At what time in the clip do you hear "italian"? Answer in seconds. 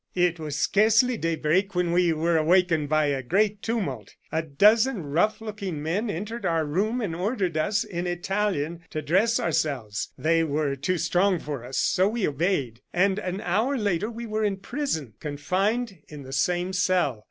8.07-8.79